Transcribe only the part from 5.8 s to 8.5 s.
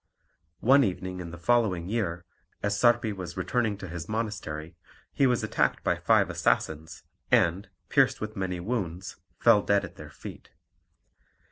by five assassins, and, pierced with